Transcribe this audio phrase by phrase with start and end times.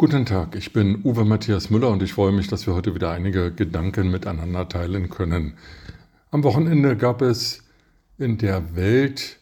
[0.00, 3.10] Guten Tag, ich bin Uwe Matthias Müller und ich freue mich, dass wir heute wieder
[3.10, 5.58] einige Gedanken miteinander teilen können.
[6.30, 7.64] Am Wochenende gab es
[8.16, 9.40] in der Welt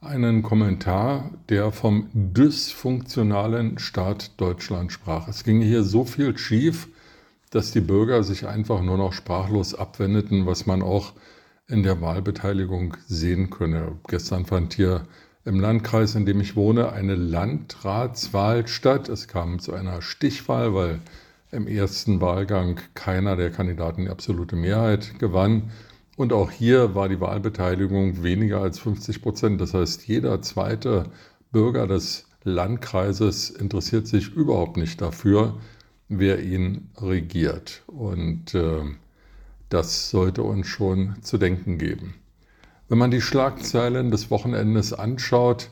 [0.00, 5.26] einen Kommentar, der vom dysfunktionalen Staat Deutschland sprach.
[5.26, 6.86] Es ging hier so viel schief,
[7.50, 11.14] dass die Bürger sich einfach nur noch sprachlos abwendeten, was man auch
[11.66, 13.98] in der Wahlbeteiligung sehen könne.
[14.06, 15.08] Gestern fand hier
[15.46, 19.08] im Landkreis, in dem ich wohne, eine Landratswahl statt.
[19.08, 20.98] Es kam zu einer Stichwahl, weil
[21.52, 25.70] im ersten Wahlgang keiner der Kandidaten die absolute Mehrheit gewann.
[26.16, 29.60] Und auch hier war die Wahlbeteiligung weniger als 50 Prozent.
[29.60, 31.10] Das heißt, jeder zweite
[31.52, 35.54] Bürger des Landkreises interessiert sich überhaupt nicht dafür,
[36.08, 37.82] wer ihn regiert.
[37.86, 38.82] Und äh,
[39.68, 42.14] das sollte uns schon zu denken geben.
[42.88, 45.70] Wenn man die Schlagzeilen des Wochenendes anschaut,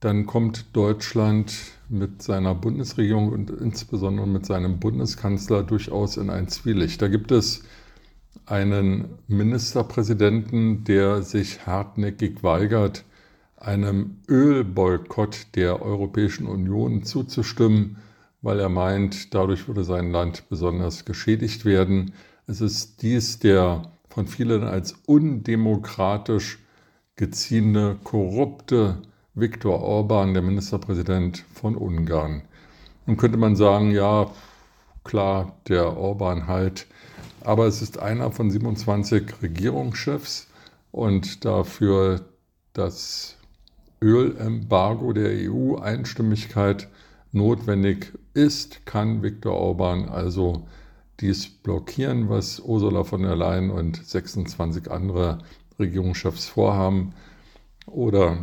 [0.00, 1.52] dann kommt Deutschland
[1.88, 7.02] mit seiner Bundesregierung und insbesondere mit seinem Bundeskanzler durchaus in ein Zwielicht.
[7.02, 7.62] Da gibt es
[8.46, 13.04] einen Ministerpräsidenten, der sich hartnäckig weigert,
[13.56, 17.98] einem Ölboykott der Europäischen Union zuzustimmen,
[18.42, 22.12] weil er meint, dadurch würde sein Land besonders geschädigt werden.
[22.48, 26.58] Es ist dies der von vielen als undemokratisch
[27.16, 28.98] geziehene, korrupte
[29.34, 32.42] Viktor Orban, der Ministerpräsident von Ungarn.
[33.06, 34.30] Nun könnte man sagen, ja,
[35.04, 36.86] klar, der Orban halt,
[37.40, 40.48] aber es ist einer von 27 Regierungschefs
[40.90, 42.26] und dafür
[42.72, 43.36] das
[44.02, 46.88] Ölembargo der EU Einstimmigkeit
[47.32, 50.66] notwendig ist, kann Viktor Orban also
[51.20, 55.38] dies blockieren, was Ursula von der Leyen und 26 andere
[55.78, 57.14] Regierungschefs vorhaben.
[57.86, 58.38] Oder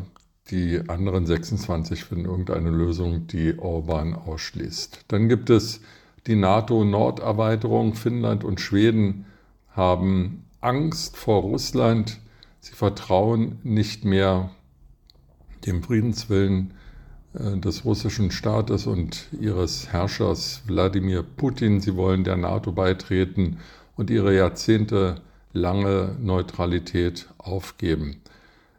[0.49, 5.05] die anderen 26 finden irgendeine Lösung, die Orban ausschließt.
[5.07, 5.81] Dann gibt es
[6.25, 7.93] die NATO-Norderweiterung.
[7.95, 9.25] Finnland und Schweden
[9.69, 12.19] haben Angst vor Russland.
[12.59, 14.51] Sie vertrauen nicht mehr
[15.65, 16.73] dem Friedenswillen
[17.39, 21.81] des russischen Staates und ihres Herrschers Wladimir Putin.
[21.81, 23.57] Sie wollen der NATO beitreten
[23.95, 28.17] und ihre jahrzehntelange Neutralität aufgeben.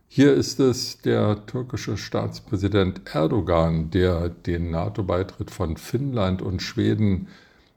[0.08, 7.28] Hier ist es der türkische Staatspräsident Erdogan, der den NATO-Beitritt von Finnland und Schweden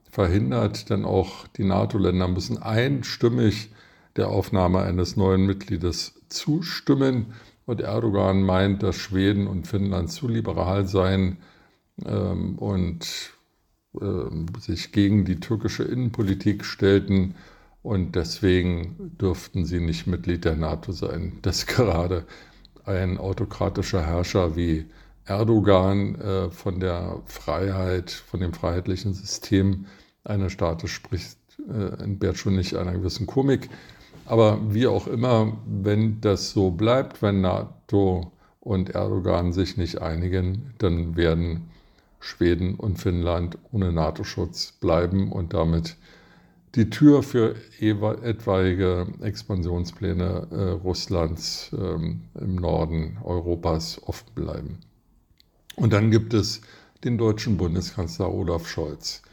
[0.09, 3.69] verhindert, denn auch die NATO-Länder müssen einstimmig
[4.15, 7.33] der Aufnahme eines neuen Mitgliedes zustimmen.
[7.65, 11.37] Und Erdogan meint, dass Schweden und Finnland zu liberal seien
[12.05, 13.33] ähm, und
[13.99, 17.35] äh, sich gegen die türkische Innenpolitik stellten.
[17.83, 21.39] Und deswegen dürften sie nicht Mitglied der NATO sein.
[21.41, 22.25] Dass gerade
[22.85, 24.87] ein autokratischer Herrscher wie
[25.25, 29.85] Erdogan äh, von der Freiheit, von dem freiheitlichen System
[30.23, 31.37] eines Staates spricht,
[31.69, 33.69] äh, entbehrt schon nicht einer gewissen Komik.
[34.31, 38.31] Aber wie auch immer, wenn das so bleibt, wenn NATO
[38.61, 41.69] und Erdogan sich nicht einigen, dann werden
[42.21, 45.97] Schweden und Finnland ohne NATO-Schutz bleiben und damit
[46.75, 54.79] die Tür für etwaige Expansionspläne äh, Russlands ähm, im Norden Europas offen bleiben.
[55.75, 56.61] Und dann gibt es
[57.03, 59.23] den deutschen Bundeskanzler Olaf Scholz.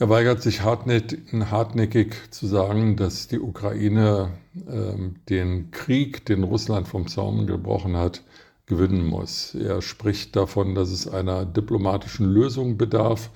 [0.00, 4.30] Er weigert sich hartnäckig, zu sagen, dass die Ukraine
[4.68, 4.92] äh,
[5.28, 8.22] den Krieg, den Russland vom Zaun gebrochen hat,
[8.66, 9.56] gewinnen muss.
[9.56, 13.30] Er spricht davon, dass es einer diplomatischen Lösung bedarf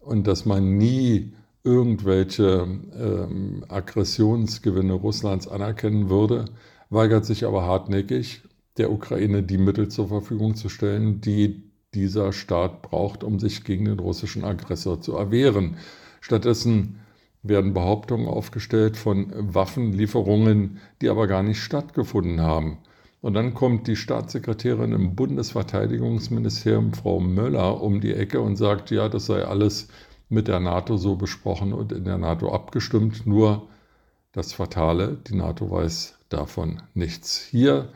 [0.00, 2.66] und dass man nie irgendwelche
[2.98, 6.46] ähm, Aggressionsgewinne Russlands anerkennen würde,
[6.90, 8.42] weigert sich aber hartnäckig,
[8.76, 11.62] der Ukraine die Mittel zur Verfügung zu stellen, die
[11.94, 15.76] dieser Staat braucht, um sich gegen den russischen Aggressor zu erwehren.
[16.20, 17.00] Stattdessen
[17.42, 22.78] werden Behauptungen aufgestellt von Waffenlieferungen, die aber gar nicht stattgefunden haben.
[23.20, 29.08] Und dann kommt die Staatssekretärin im Bundesverteidigungsministerium, Frau Möller, um die Ecke und sagt, ja,
[29.08, 29.88] das sei alles
[30.28, 33.26] mit der NATO so besprochen und in der NATO abgestimmt.
[33.26, 33.68] Nur
[34.32, 37.38] das Fatale, die NATO weiß davon nichts.
[37.38, 37.90] Hier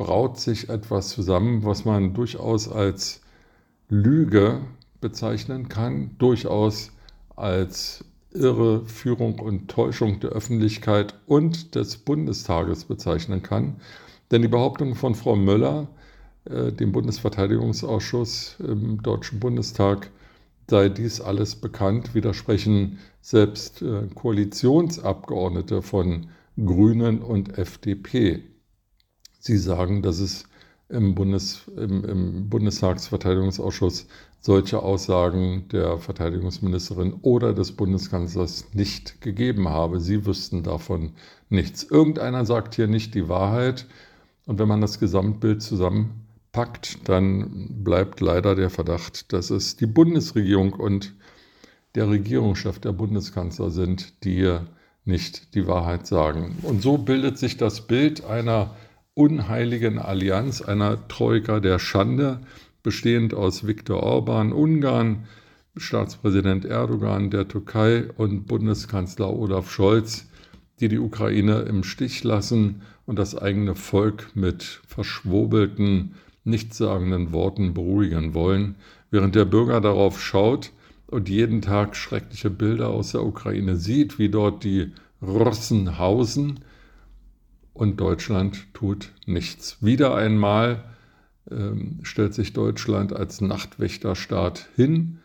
[0.00, 3.20] braut sich etwas zusammen, was man durchaus als
[3.90, 4.62] Lüge
[5.02, 6.90] bezeichnen kann, durchaus
[7.36, 8.02] als
[8.32, 13.76] irre Führung und Täuschung der Öffentlichkeit und des Bundestages bezeichnen kann.
[14.30, 15.86] Denn die Behauptung von Frau Möller,
[16.46, 20.10] äh, dem Bundesverteidigungsausschuss im Deutschen Bundestag,
[20.70, 28.49] sei dies alles bekannt, widersprechen selbst äh, Koalitionsabgeordnete von Grünen und FDP.
[29.40, 30.44] Sie sagen, dass es
[30.90, 34.06] im, Bundes, im, im Bundestagsverteidigungsausschuss
[34.40, 40.00] solche Aussagen der Verteidigungsministerin oder des Bundeskanzlers nicht gegeben habe.
[40.00, 41.12] Sie wüssten davon
[41.48, 41.82] nichts.
[41.84, 43.86] Irgendeiner sagt hier nicht die Wahrheit.
[44.46, 50.72] Und wenn man das Gesamtbild zusammenpackt, dann bleibt leider der Verdacht, dass es die Bundesregierung
[50.72, 51.14] und
[51.94, 54.66] der Regierungschef, der Bundeskanzler sind, die hier
[55.04, 56.58] nicht die Wahrheit sagen.
[56.62, 58.74] Und so bildet sich das Bild einer
[59.20, 62.40] unheiligen Allianz, einer Troika der Schande,
[62.82, 65.26] bestehend aus Viktor Orban, Ungarn,
[65.76, 70.26] Staatspräsident Erdogan der Türkei und Bundeskanzler Olaf Scholz,
[70.80, 76.14] die die Ukraine im Stich lassen und das eigene Volk mit verschwobelten,
[76.44, 78.76] nichtssagenden Worten beruhigen wollen,
[79.10, 80.72] während der Bürger darauf schaut
[81.08, 86.60] und jeden Tag schreckliche Bilder aus der Ukraine sieht, wie dort die Russen hausen
[87.80, 89.78] und Deutschland tut nichts.
[89.80, 90.84] Wieder einmal
[91.50, 95.20] ähm, stellt sich Deutschland als Nachtwächterstaat hin,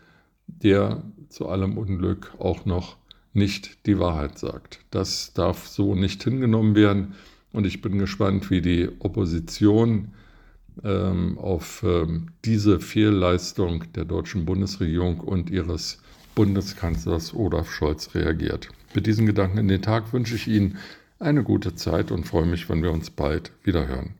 [0.48, 2.96] der zu allem Unglück auch noch
[3.34, 4.80] nicht die Wahrheit sagt.
[4.90, 7.16] Das darf so nicht hingenommen werden
[7.52, 10.14] und ich bin gespannt, wie die Opposition
[10.82, 16.02] ähm, auf ähm, diese Fehlleistung der deutschen Bundesregierung und ihres
[16.36, 18.70] Bundeskanzlers Olaf Scholz reagiert.
[18.94, 20.78] Mit diesen Gedanken in den Tag wünsche ich Ihnen
[21.20, 24.16] eine gute Zeit und freue mich, wenn wir uns bald wieder hören.